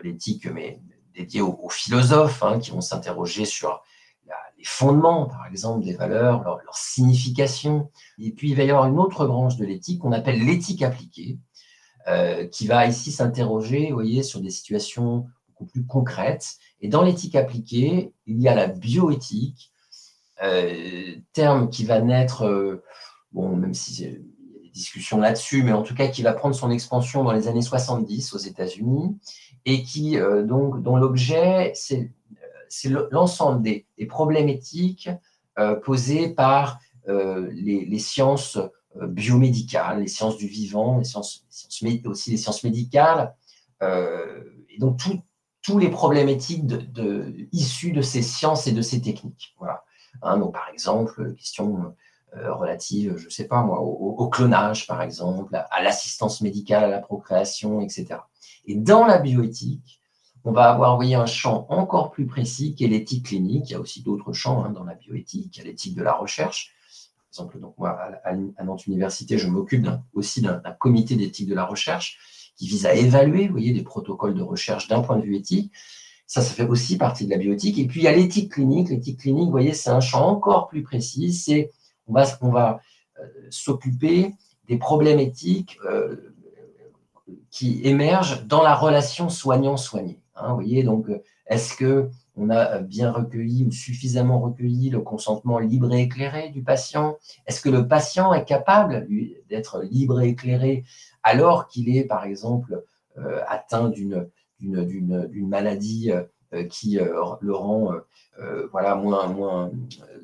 l'éthique, 0.03 0.47
mais 0.47 0.81
dédiée 1.15 1.41
aux, 1.41 1.69
philosophes, 1.69 2.43
hein, 2.43 2.59
qui 2.59 2.71
vont 2.71 2.81
s'interroger 2.81 3.45
sur 3.45 3.83
les 4.61 4.65
fondements, 4.65 5.27
par 5.27 5.47
exemple, 5.47 5.85
des 5.85 5.95
valeurs, 5.95 6.45
leur, 6.45 6.77
signification. 6.77 7.91
Et 8.19 8.31
puis, 8.31 8.51
il 8.51 8.57
va 8.57 8.65
y 8.65 8.71
avoir 8.71 8.87
une 8.87 8.99
autre 8.99 9.27
branche 9.27 9.57
de 9.57 9.65
l'éthique 9.65 10.01
qu'on 10.01 10.13
appelle 10.13 10.45
l'éthique 10.45 10.83
appliquée, 10.83 11.39
euh, 12.09 12.47
qui 12.47 12.67
va 12.67 12.87
ici 12.87 13.11
s'interroger, 13.11 13.91
voyez, 13.91 14.23
sur 14.23 14.41
des 14.41 14.51
situations 14.51 15.27
beaucoup 15.49 15.65
plus 15.65 15.85
concrètes. 15.85 16.57
Et 16.81 16.89
dans 16.89 17.03
l'éthique 17.03 17.37
appliquée, 17.37 18.13
il 18.27 18.41
y 18.41 18.49
a 18.49 18.55
la 18.55 18.67
bioéthique, 18.67 19.73
euh, 20.43 21.17
terme 21.33 21.71
qui 21.71 21.85
va 21.85 22.01
naître, 22.01 22.47
euh, 22.47 22.83
bon, 23.33 23.57
même 23.57 23.75
si 23.75 23.95
il 23.95 24.01
y 24.01 24.09
a 24.09 24.13
des 24.13 24.71
discussions 24.73 25.19
là-dessus, 25.19 25.63
mais 25.63 25.73
en 25.73 25.83
tout 25.83 25.95
cas 25.95 26.09
qui 26.09 26.23
va 26.23 26.33
prendre 26.33 26.55
son 26.55 26.71
expansion 26.71 27.25
dans 27.25 27.33
les 27.33 27.49
années 27.49 27.63
70 27.63 28.35
aux 28.35 28.39
États-Unis, 28.39 29.19
et 29.67 29.83
qui, 29.83 30.17
donc, 30.45 30.83
dont 30.83 30.97
l'objet, 30.97 31.73
c'est 31.75 32.11
c'est 32.71 32.89
l'ensemble 33.11 33.63
des, 33.63 33.87
problèmes 34.09 34.49
éthiques 34.49 35.11
euh, 35.59 35.75
posés 35.75 36.29
par 36.29 36.79
euh, 37.09 37.51
les, 37.53 37.99
sciences 37.99 38.57
euh, 38.97 39.07
biomédicales, 39.07 40.01
les 40.01 40.09
sciences 40.09 40.39
du 40.39 40.47
vivant, 40.47 40.99
les 40.99 41.05
sciences, 41.05 41.45
aussi 42.05 42.31
les 42.31 42.37
sciences 42.37 42.65
médicales, 42.65 43.35
et 43.83 44.79
donc 44.79 45.01
tous 45.63 45.79
les 45.79 45.89
problèmes 45.89 46.29
éthiques 46.29 46.67
de, 46.67 47.49
issus 47.53 47.93
de 47.93 48.03
ces 48.03 48.23
sciences 48.23 48.67
et 48.67 48.73
de 48.73 48.83
ces 48.83 49.01
techniques. 49.01 49.55
Voilà. 49.59 49.85
Hein, 50.23 50.39
donc, 50.39 50.53
par 50.53 50.69
exemple, 50.71 51.35
question 51.35 51.95
relative, 52.35 53.17
je 53.17 53.27
ne 53.27 53.31
sais 53.31 53.47
pas 53.47 53.63
moi, 53.63 53.81
au, 53.81 54.29
clonage, 54.29 54.87
par 54.87 55.03
exemple, 55.03 55.55
à 55.71 55.83
l'assistance 55.83 56.41
médicale, 56.41 56.85
à 56.85 56.89
la 56.89 56.99
procréation, 56.99 57.81
etc. 57.81 58.21
Et 58.67 58.75
dans 58.75 59.05
la 59.05 59.19
bioéthique, 59.19 60.01
on 60.45 60.53
va 60.53 60.71
avoir 60.71 60.97
voyez, 60.97 61.15
un 61.15 61.27
champ 61.27 61.67
encore 61.69 62.11
plus 62.11 62.27
précis 62.27 62.75
qui 62.75 62.85
est 62.85 62.89
l'éthique 62.89 63.27
clinique. 63.27 63.69
Il 63.69 63.73
y 63.73 63.77
a 63.77 63.81
aussi 63.81 64.03
d'autres 64.03 64.33
champs 64.33 64.65
hein, 64.65 64.71
dans 64.71 64.85
la 64.85 64.95
bioéthique, 64.95 65.57
il 65.57 65.59
y 65.59 65.63
a 65.63 65.65
l'éthique 65.65 65.95
de 65.95 66.03
la 66.03 66.15
recherche. 66.15 66.73
Par 67.19 67.27
exemple, 67.45 67.61
donc 67.61 67.75
moi, 67.79 67.99
à, 68.25 68.65
Nantes 68.65 68.87
Université, 68.87 69.39
je 69.39 69.49
m'occupe 69.49 69.87
aussi 70.15 70.41
d'un 70.41 70.61
comité 70.79 71.17
d'éthique 71.17 71.49
de 71.49 71.55
la 71.55 71.65
recherche 71.65 72.19
qui 72.57 72.67
vise 72.67 72.87
à 72.87 72.95
évaluer 72.95 73.49
voyez, 73.49 73.73
des 73.73 73.83
protocoles 73.83 74.35
de 74.35 74.43
recherche 74.43 74.89
d'un 74.89 75.01
point 75.01 75.17
de 75.17 75.23
vue 75.23 75.37
éthique. 75.37 75.73
Ça, 76.27 76.43
ça 76.43 76.55
fait 76.55 76.67
aussi 76.67 76.97
partie 76.97 77.25
de 77.25 77.31
la 77.31 77.39
bioéthique. 77.39 77.79
Et 77.79 77.87
puis, 77.87 78.01
il 78.01 78.05
y 78.05 78.09
a 78.09 78.13
l'éthique 78.13 78.53
clinique. 78.53 78.89
L'éthique 78.89 79.21
clinique, 79.21 79.47
vous 79.47 79.51
voyez, 79.51 79.75
c'est 79.75 79.91
un 79.91 80.01
champ 80.01 80.29
encore 80.29 80.69
plus 80.69 80.83
précis. 80.83 81.33
C'est 81.33 81.71
on 82.41 82.51
va, 82.51 82.81
euh, 83.21 83.27
s'occuper 83.51 84.33
des 84.69 84.79
problèmes 84.79 85.19
éthiques 85.19 85.79
euh, 85.85 86.17
qui 87.51 87.81
émergent 87.85 88.47
dans 88.47 88.63
la 88.63 88.75
relation 88.75 89.29
soignant-soigné. 89.29 90.21
Hein, 90.37 90.55
voyez, 90.55 90.83
donc, 90.83 91.09
euh, 91.09 91.23
est-ce 91.47 91.77
que 91.77 92.11
on 92.37 92.49
a 92.49 92.79
bien 92.79 93.11
recueilli 93.11 93.65
ou 93.65 93.73
suffisamment 93.73 94.41
recueilli 94.41 94.89
le 94.91 95.01
consentement 95.01 95.59
libre 95.59 95.93
et 95.93 96.03
éclairé 96.03 96.51
du 96.51 96.63
patient? 96.63 97.19
Est-ce 97.47 97.61
que 97.61 97.69
le 97.69 97.89
patient 97.89 98.33
est 98.33 98.45
capable 98.45 99.07
d'être 99.49 99.83
libre 99.83 100.21
et 100.21 100.29
éclairé 100.29 100.85
alors 101.23 101.67
qu'il 101.67 101.95
est, 101.95 102.05
par 102.05 102.25
exemple, 102.25 102.85
atteint 103.49 103.91
d'une 103.91 104.29
maladie 105.49 106.13
qui 106.69 106.99
le 106.99 107.55
rend 107.55 107.93
voilà, 108.73 108.95
moins, 108.95 109.29
moins, 109.29 109.71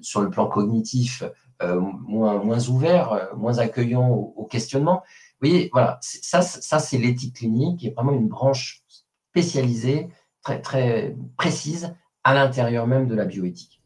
sur 0.00 0.20
le 0.22 0.30
plan 0.30 0.46
cognitif 0.46 1.22
moins, 1.62 2.42
moins 2.42 2.68
ouvert, 2.68 3.30
moins 3.36 3.58
accueillant 3.58 4.08
au, 4.10 4.34
au 4.36 4.44
questionnement 4.44 5.02
Vous 5.40 5.48
voyez, 5.48 5.70
voilà, 5.72 5.98
ça, 6.02 6.42
ça 6.42 6.78
c'est 6.78 6.98
l'éthique 6.98 7.36
clinique, 7.36 7.80
qui 7.80 7.86
est 7.88 7.94
vraiment 7.94 8.12
une 8.12 8.28
branche 8.28 8.82
spécialisée, 9.30 10.08
très, 10.42 10.60
très 10.60 11.16
précise, 11.36 11.94
à 12.24 12.34
l'intérieur 12.34 12.86
même 12.86 13.06
de 13.06 13.14
la 13.14 13.24
bioéthique. 13.24 13.80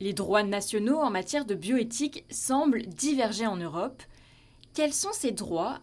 Les 0.00 0.12
droits 0.12 0.44
nationaux 0.44 0.98
en 0.98 1.10
matière 1.10 1.44
de 1.44 1.54
bioéthique 1.54 2.24
semblent 2.30 2.86
diverger 2.86 3.46
en 3.46 3.56
Europe. 3.56 4.02
Quels 4.74 4.92
sont 4.92 5.12
ces 5.12 5.32
droits? 5.32 5.80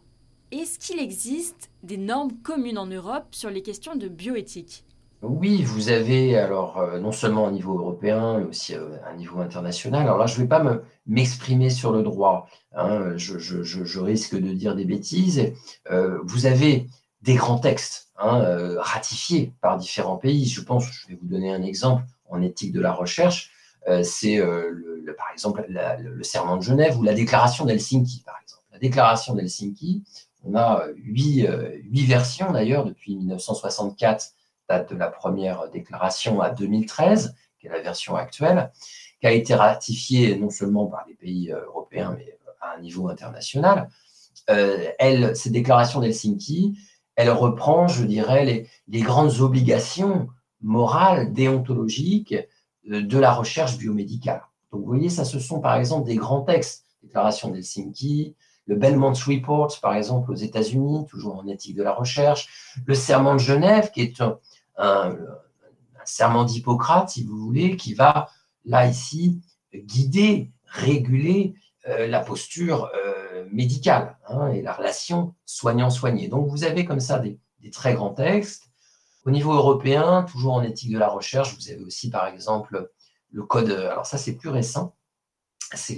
Est-ce 0.52 0.80
qu'il 0.80 1.00
existe 1.00 1.70
des 1.84 1.98
normes 1.98 2.32
communes 2.44 2.78
en 2.78 2.86
Europe 2.86 3.28
sur 3.32 3.50
les 3.50 3.62
questions 3.62 3.96
de 3.96 4.08
bioéthique? 4.08 4.86
Oui, 5.28 5.64
vous 5.64 5.90
avez 5.90 6.38
alors 6.38 6.78
euh, 6.78 7.00
non 7.00 7.12
seulement 7.12 7.46
au 7.46 7.52
niveau 7.52 7.78
européen, 7.78 8.40
mais 8.40 8.46
aussi 8.46 8.74
euh, 8.76 8.98
à 9.06 9.10
un 9.12 9.16
niveau 9.16 9.40
international. 9.40 10.04
Alors 10.04 10.18
là, 10.18 10.26
je 10.26 10.36
ne 10.38 10.42
vais 10.42 10.48
pas 10.48 10.64
m'exprimer 11.06 11.70
sur 11.70 11.92
le 11.92 12.04
droit. 12.04 12.48
Hein. 12.74 13.14
je, 13.16 14.00
risque 14.00 14.36
de 14.36 14.54
dire 14.54 14.76
des 14.76 14.86
bêtises. 14.86 15.54
Euh, 15.92 16.20
vous 16.24 16.46
avez 16.46 16.88
des 17.22 17.36
grands 17.36 17.60
textes 17.60 18.10
hein, 18.18 18.42
euh, 18.42 18.80
ratifiés 18.80 19.54
par 19.62 19.78
différents 19.78 20.18
pays. 20.18 20.46
Je 20.46 20.62
pense, 20.62 20.86
je 20.86 21.08
vais 21.08 21.16
vous 21.16 21.28
donner 21.28 21.54
un 21.54 21.64
exemple 21.64 22.04
en 22.30 22.42
éthique 22.42 22.74
de 22.74 22.82
la 22.82 22.92
recherche, 22.92 23.52
c'est 24.02 24.40
euh, 24.40 24.74
par 25.16 25.28
exemple 25.32 25.64
le 25.70 26.24
serment 26.24 26.58
de 26.58 26.64
Genève 26.64 26.98
ou 26.98 27.04
la 27.04 27.14
déclaration 27.14 27.66
d'Helsinki, 27.66 28.24
par 28.26 28.36
exemple. 28.42 28.64
La 28.74 28.80
déclaration 28.80 29.36
d'Helsinki, 29.36 30.04
on 30.44 30.56
a 30.56 30.86
huit, 30.96 31.48
huit 31.84 32.06
versions 32.06 32.52
d'ailleurs 32.52 32.84
depuis 32.84 33.16
1964 33.16 34.34
date 34.70 34.94
de 34.94 34.98
la 34.98 35.08
première 35.08 35.70
déclaration 35.70 36.42
à 36.42 36.50
2013, 36.50 37.36
qui 37.60 37.68
est 37.68 37.70
la 37.70 37.82
version 37.82 38.16
actuelle, 38.16 38.72
qui 39.20 39.28
a 39.28 39.32
été 39.32 39.56
ratifiée 39.56 40.38
non 40.38 40.50
seulement 40.50 40.88
par 40.88 41.06
les 41.08 41.16
pays 41.16 41.52
européens, 41.52 42.16
mais 42.18 42.38
à 42.62 42.76
un 42.76 42.82
niveau 42.82 43.10
international. 43.10 43.90
elle, 44.48 45.36
ces 45.36 45.50
déclarations 45.50 46.00
d'Helsinki, 46.00 46.78
elle 47.16 47.30
reprend, 47.30 47.88
je 47.88 48.04
dirais, 48.04 48.68
les, 48.88 49.02
grandes 49.02 49.40
obligations 49.40 50.28
morales, 50.62 51.32
déontologiques 51.32 52.36
de 52.86 53.18
la 53.18 53.34
recherche 53.34 53.78
biomédicale. 53.78 54.44
Donc, 54.72 54.82
vous 54.82 54.88
voyez, 54.88 55.10
ça, 55.10 55.26
ce 55.26 55.40
sont 55.40 55.60
par 55.62 55.76
exemple 55.76 56.06
des 56.06 56.16
grands 56.16 56.42
textes, 56.42 56.86
déclaration 57.02 57.50
d'Helsinki, 57.50 58.36
le 58.68 58.76
Belmont 58.76 59.14
Report, 59.14 59.80
par 59.80 59.96
exemple, 59.96 60.32
aux 60.32 60.36
États-Unis, 60.36 61.06
toujours 61.08 61.38
en 61.38 61.48
éthique 61.48 61.76
de 61.76 61.84
la 61.84 61.94
recherche, 61.94 62.74
le 62.86 62.96
serment 62.96 63.34
de 63.34 63.40
Genève, 63.40 63.92
qui 63.92 64.02
est 64.02 64.22
un, 64.22 64.40
serment 66.06 66.44
d'Hippocrate, 66.44 67.10
si 67.10 67.24
vous 67.24 67.38
voulez, 67.38 67.78
qui 67.78 67.94
va, 67.94 68.30
là, 68.64 68.88
ici, 68.88 69.42
guider, 69.74 70.52
réguler 70.66 71.56
euh, 71.88 72.08
la 72.08 72.20
posture 72.20 72.90
euh, 72.96 73.48
médicale 73.52 74.18
hein, 74.28 74.48
et 74.50 74.62
la 74.62 74.74
relation 74.74 75.36
soignant-soigné. 75.46 76.28
Donc, 76.28 76.48
vous 76.50 76.64
avez 76.64 76.86
comme 76.86 77.00
ça 77.00 77.20
des, 77.20 77.40
des, 77.60 77.72
très 77.72 77.94
grands 77.94 78.14
textes. 78.14 78.70
Au 79.26 79.32
niveau 79.32 79.54
européen, 79.54 80.24
toujours 80.24 80.54
en 80.54 80.64
éthique 80.64 80.92
de 80.92 81.00
la 81.00 81.08
recherche, 81.08 81.56
vous 81.56 81.70
avez 81.70 81.84
aussi, 81.84 82.10
par 82.10 82.28
exemple, 82.28 82.92
le 83.32 83.44
code, 83.44 83.72
alors 83.72 84.06
ça, 84.06 84.18
c'est 84.18 84.36
plus 84.36 84.50
récent, 84.50 84.96
c'est 85.74 85.98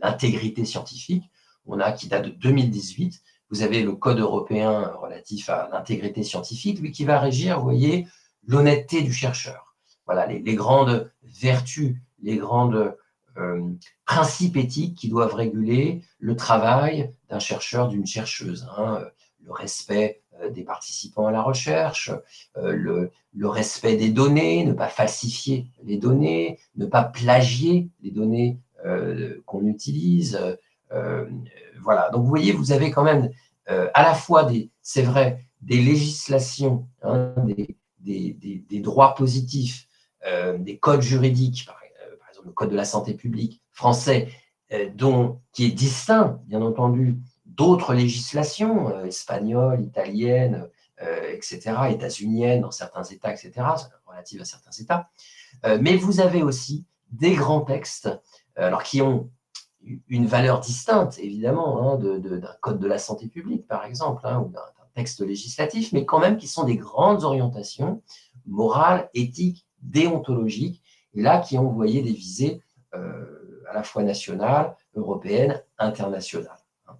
l'intégrité 0.00 0.64
scientifique 0.64 1.24
on 1.68 1.78
a 1.80 1.92
qui 1.92 2.08
date 2.08 2.24
de 2.24 2.30
2018. 2.30 3.22
Vous 3.50 3.62
avez 3.62 3.82
le 3.82 3.92
code 3.92 4.18
européen 4.18 4.92
relatif 5.00 5.48
à 5.48 5.68
l'intégrité 5.72 6.22
scientifique, 6.22 6.80
lui 6.80 6.92
qui 6.92 7.04
va 7.04 7.18
régir, 7.18 7.60
voyez, 7.60 8.06
l'honnêteté 8.46 9.02
du 9.02 9.12
chercheur. 9.12 9.76
Voilà, 10.06 10.26
les, 10.26 10.54
grandes 10.54 11.10
vertus, 11.22 11.96
les 12.22 12.36
grandes 12.36 12.96
euh, 13.36 13.70
principes 14.06 14.56
éthiques 14.56 14.96
qui 14.96 15.08
doivent 15.08 15.34
réguler 15.34 16.02
le 16.18 16.34
travail 16.34 17.12
d'un 17.28 17.38
chercheur, 17.38 17.88
d'une 17.88 18.06
chercheuse. 18.06 18.66
Hein. 18.76 19.04
le 19.44 19.52
respect 19.52 20.22
euh, 20.40 20.50
des 20.50 20.64
participants 20.64 21.26
à 21.26 21.30
la 21.30 21.42
recherche, 21.42 22.10
euh, 22.56 22.72
le, 22.72 23.48
respect 23.48 23.96
des 23.96 24.08
données, 24.08 24.64
ne 24.64 24.72
pas 24.72 24.88
falsifier 24.88 25.66
les 25.84 25.98
données, 25.98 26.58
ne 26.76 26.86
pas 26.86 27.04
plagier 27.04 27.90
les 28.02 28.10
données 28.10 28.58
qu'on 29.44 29.66
utilise, 29.66 30.38
voilà. 30.90 32.10
Donc 32.10 32.22
vous 32.22 32.28
voyez, 32.28 32.52
vous 32.52 32.72
avez 32.72 32.90
quand 32.90 33.04
même 33.04 33.30
euh, 33.70 33.88
à 33.94 34.02
la 34.02 34.14
fois 34.14 34.44
des, 34.44 34.70
c'est 34.82 35.02
vrai, 35.02 35.44
des 35.60 35.80
législations, 35.80 36.88
hein, 37.02 37.34
des, 37.46 37.76
des, 38.00 38.64
des, 38.66 38.80
droits 38.80 39.14
positifs, 39.14 39.88
euh, 40.26 40.56
des 40.56 40.78
codes 40.78 41.02
juridiques, 41.02 41.66
par, 41.66 41.76
exemple 42.30 42.46
le 42.46 42.52
code 42.52 42.70
de 42.70 42.76
la 42.76 42.84
santé 42.84 43.14
publique 43.14 43.62
français, 43.72 44.28
dont, 44.94 45.40
qui 45.52 45.64
est 45.64 45.70
distinct, 45.70 46.40
bien 46.44 46.60
entendu, 46.60 47.18
d'autres 47.46 47.94
législations 47.94 49.04
espagnoles, 49.04 49.82
italiennes, 49.82 50.68
etc., 51.32 51.74
états-uniennes 51.90 52.60
dans 52.60 52.70
certains 52.70 53.02
États, 53.02 53.32
etc., 53.32 53.52
relatives 54.06 54.42
à 54.42 54.44
certains 54.44 54.70
États. 54.72 55.10
mais 55.80 55.96
vous 55.96 56.20
avez 56.20 56.42
aussi 56.42 56.84
des 57.10 57.34
grands 57.34 57.62
textes, 57.62 58.10
alors 58.56 58.82
qui 58.82 59.00
ont 59.00 59.30
une 60.08 60.26
valeur 60.26 60.60
distincte, 60.60 61.18
évidemment, 61.18 61.92
hein, 61.92 61.98
d'un 61.98 62.40
code 62.60 62.78
de 62.78 62.86
la 62.86 62.98
santé 62.98 63.28
publique, 63.28 63.66
par 63.66 63.84
exemple, 63.84 64.22
hein, 64.24 64.44
ou 64.46 64.50
d'un 64.50 64.60
texte 64.94 65.20
législatif, 65.20 65.92
mais 65.92 66.04
quand 66.04 66.18
même 66.18 66.36
qui 66.36 66.48
sont 66.48 66.64
des 66.64 66.76
grandes 66.76 67.22
orientations 67.22 68.02
morales, 68.46 69.08
éthiques, 69.14 69.66
déontologiques, 69.82 70.82
et 71.14 71.22
là 71.22 71.38
qui 71.40 71.56
ont 71.58 71.68
envoyé 71.68 72.02
des 72.02 72.12
visées 72.12 72.60
euh, 72.94 73.62
à 73.70 73.74
la 73.74 73.82
fois 73.82 74.02
nationales, 74.02 74.74
européennes, 74.94 75.62
internationales. 75.78 76.58
Hein. 76.86 76.96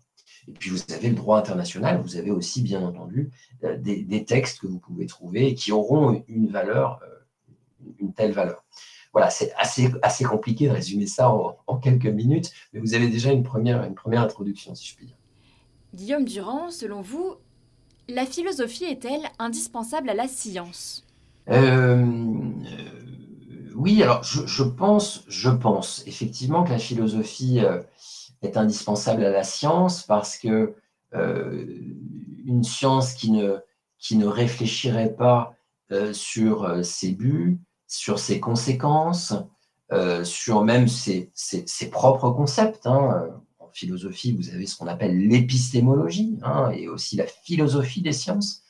Et 0.47 0.53
puis 0.53 0.71
vous 0.71 0.81
avez 0.93 1.09
le 1.09 1.15
droit 1.15 1.39
international, 1.39 2.01
vous 2.01 2.17
avez 2.17 2.31
aussi 2.31 2.63
bien 2.63 2.83
entendu 2.83 3.31
euh, 3.65 3.77
des, 3.79 4.25
textes 4.25 4.61
que 4.61 4.67
vous 4.67 4.79
pouvez 4.79 5.07
trouver 5.07 5.55
qui 5.55 5.73
auront 5.73 6.23
une 6.29 6.49
valeur, 6.49 7.01
euh, 7.03 7.87
une 7.99 8.13
telle 8.13 8.33
valeur 8.33 8.65
voilà, 9.13 9.31
c'est 9.31 9.53
assez, 9.57 9.91
assez 10.03 10.25
compliqué 10.25 10.69
de 10.69 10.73
résumer 10.73 11.07
ça 11.07 11.31
en, 11.31 11.77
quelques 11.77 12.07
minutes, 12.07 12.53
mais 12.73 12.81
vous 12.81 12.95
avez 12.95 13.09
déjà 13.09 13.33
une 13.33 13.43
première, 13.43 13.85
une 13.85 13.95
première 13.95 14.23
introduction, 14.23 14.75
si 14.75 14.89
je 14.89 14.97
puis 14.97 15.07
dire. 15.07 15.17
Guillaume 15.95 16.25
Durand, 16.25 16.71
selon 16.71 17.01
vous, 17.01 17.37
la 18.09 18.27
philosophie 18.27 18.85
est-elle 18.85 19.23
indispensable 19.39 20.11
à 20.11 20.15
la 20.15 20.29
science? 20.29 21.07
Euh, 21.49 22.05
euh, 22.05 23.73
Oui, 23.75 24.03
alors 24.03 24.23
je, 24.23 24.63
pense, 24.63 25.25
je 25.29 25.51
pense 25.51 26.03
effectivement 26.07 26.65
que 26.65 26.71
la 26.71 26.79
philosophie 26.79 27.61
euh, 27.61 27.81
est 28.43 28.57
indispensable 28.57 29.25
à 29.25 29.31
la 29.31 29.45
science 29.45 30.03
parce 30.03 30.39
que 30.39 30.75
une 32.45 32.65
science 32.65 33.15
qui 33.15 33.31
ne, 33.31 33.57
qui 33.99 34.19
ne 34.19 34.27
réfléchirait 34.27 35.15
pas 35.15 35.55
sur 36.13 36.85
ses 36.85 37.13
buts, 37.13 37.59
sur 37.89 38.19
ses 38.19 38.39
conséquences, 38.39 39.35
euh, 39.91 40.23
sur 40.23 40.63
même 40.63 40.87
ses, 40.87 41.33
propres 41.91 42.31
concepts. 42.31 42.87
Hein. 42.87 43.29
En 43.59 43.69
philosophie, 43.73 44.33
vous 44.33 44.51
avez 44.51 44.67
ce 44.67 44.77
qu'on 44.77 44.87
appelle 44.87 45.19
l'épistémologie 45.19 46.39
hein, 46.43 46.71
et 46.71 46.89
aussi 46.89 47.17
la 47.17 47.27
philosophie 47.27 48.03
des 48.03 48.13
sciences. 48.13 48.63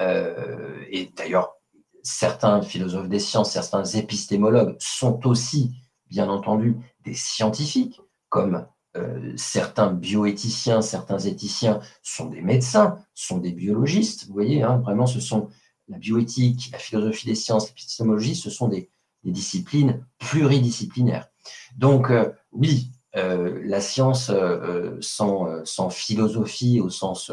Euh, 0.00 0.76
et 0.90 1.10
d'ailleurs, 1.16 1.54
certains 2.02 2.60
philosophes 2.62 3.08
des 3.08 3.20
sciences, 3.20 3.52
certains 3.52 3.84
épistémologues 3.84 4.76
sont 4.80 5.26
aussi, 5.26 5.72
bien 6.08 6.28
entendu, 6.28 6.76
des 7.04 7.14
scientifiques, 7.14 8.00
comme 8.28 8.66
euh, 8.96 9.32
certains 9.36 9.92
bioéthiciens, 9.92 10.82
certains 10.82 11.18
éthiciens 11.18 11.80
sont 12.02 12.26
des 12.26 12.40
médecins, 12.40 12.98
sont 13.14 13.38
des 13.38 13.52
biologistes. 13.52 14.26
Vous 14.26 14.32
voyez, 14.32 14.62
hein, 14.62 14.78
vraiment, 14.78 15.06
ce 15.06 15.20
sont 15.20 15.48
la 15.88 15.98
bioéthique, 15.98 16.70
la 16.72 16.78
philosophie 16.78 17.26
des 17.26 17.34
sciences, 17.34 17.68
l'épistémologie, 17.68 18.36
ce 18.36 18.50
sont 18.50 18.68
des, 18.68 18.90
disciplines 19.24 20.06
pluridisciplinaires. 20.18 21.28
Donc, 21.76 22.10
euh, 22.10 22.32
oui, 22.52 22.92
euh, 23.14 23.60
la 23.64 23.82
science 23.82 24.30
euh, 24.30 24.96
sans, 25.02 25.90
philosophie 25.90 26.80
au 26.80 26.88
sens 26.88 27.30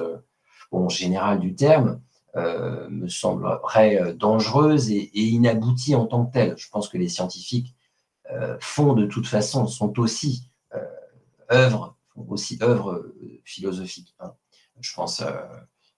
général 0.90 1.40
du 1.40 1.56
terme 1.56 2.02
me 2.36 3.08
semblerait 3.08 4.14
dangereuse 4.14 4.92
et, 4.92 5.10
inaboutie 5.14 5.96
en 5.96 6.06
tant 6.06 6.26
que 6.26 6.34
telle. 6.34 6.58
Je 6.58 6.68
pense 6.68 6.90
que 6.90 6.98
les 6.98 7.08
scientifiques 7.08 7.74
font 8.60 8.92
de 8.92 9.06
toute 9.06 9.26
façon, 9.26 9.68
sont 9.68 9.98
aussi 10.00 10.52
œuvres, 11.50 11.96
aussi 12.28 12.60
œuvres 12.62 13.14
philosophiques. 13.46 14.14
Hein. 14.20 14.34
Je 14.82 14.94
pense 14.94 15.24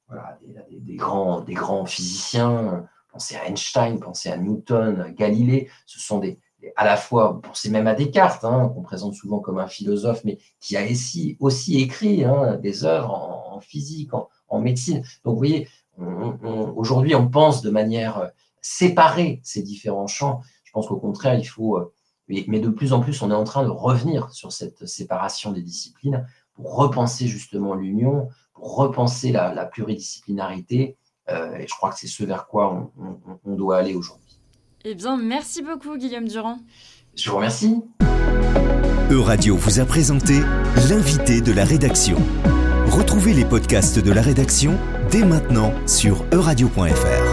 voilà, 0.10 0.38
des, 0.70 0.96
grands, 0.96 1.41
des 1.41 1.54
grands 1.54 1.86
physiciens, 1.86 2.88
pensez 3.12 3.36
à 3.36 3.46
Einstein, 3.48 4.00
pensez 4.00 4.30
à 4.30 4.38
Newton, 4.38 5.13
Galilée, 5.17 5.70
ce 5.86 6.00
sont 6.00 6.20
des, 6.20 6.39
à 6.76 6.86
la 6.86 6.98
fois, 6.98 7.41
pensez 7.41 7.70
même 7.70 7.88
à 7.88 7.93
Descartes, 7.93 8.43
hein, 8.43 8.72
qu'on 8.74 8.82
présente 8.82 9.13
souvent 9.13 9.39
comme 9.39 9.60
un 9.60 9.67
philosophe, 9.67 10.24
mais 10.24 10.39
qui 10.60 10.78
a 10.78 10.84
aussi, 10.84 11.38
aussi 11.39 11.82
écrit 11.82 12.24
hein, 12.24 12.58
des 12.58 12.86
œuvres 12.86 13.12
en, 13.12 13.60
physique, 13.60 14.12
en, 14.13 14.60
médecine. 14.60 15.04
Donc 15.24 15.34
vous 15.34 15.38
voyez, 15.38 15.67
aujourd'hui 16.76 17.15
on 17.15 17.28
pense 17.28 17.62
de 17.62 17.70
manière 17.70 18.20
euh, 18.20 18.28
séparée 18.62 19.39
ces 19.43 19.62
différents 19.62 20.08
champs. 20.08 20.41
Je 20.63 20.72
pense 20.72 20.88
qu'au 20.88 20.98
contraire, 20.98 21.36
il 21.36 21.46
faut, 21.46 21.78
euh, 21.78 21.93
mais 22.28 22.60
de 22.60 22.70
plus 22.70 22.93
en 22.93 23.00
plus, 23.00 23.22
on 23.22 23.32
est 23.32 23.36
en 23.36 23.43
train 23.43 23.63
de 23.63 23.70
revenir 23.70 24.32
sur 24.32 24.52
cette 24.52 24.86
séparation 24.86 25.52
des 25.52 25.62
disciplines 25.62 26.28
pour 26.54 26.76
repenser 26.76 27.28
justement 27.28 27.74
l'union, 27.74 28.30
pour 28.58 28.76
repenser 28.76 29.32
la, 29.32 29.65
pluridisciplinarité. 29.65 30.98
Euh, 31.30 31.58
et 31.58 31.67
je 31.67 31.74
crois 31.74 31.91
que 31.91 32.00
c'est 32.00 32.08
ce 32.08 32.24
vers 32.24 32.48
quoi 32.48 32.91
on, 33.46 33.56
doit 33.56 33.78
aller 33.78 33.93
aujourd'hui. 33.93 34.39
Eh 34.84 34.96
bien, 34.96 35.17
merci 35.17 35.62
beaucoup, 35.62 35.98
Guillaume 35.98 36.28
Durand. 36.28 36.58
Je 37.15 37.30
vous 37.30 37.38
remercie. 37.38 37.84
Euradio 39.12 39.56
vous 39.56 39.80
a 39.80 39.86
présenté 39.86 40.39
l'invité 40.89 41.41
de 41.41 41.52
la 41.52 41.65
rédaction. 41.65 42.17
Retrouvez 42.88 43.34
les 43.34 43.46
podcasts 43.46 44.00
de 44.00 44.12
la 44.12 44.22
rédaction 44.22 44.78
dès 45.12 45.26
maintenant 45.26 45.74
sur 45.86 46.26
euradio.fr. 46.32 47.26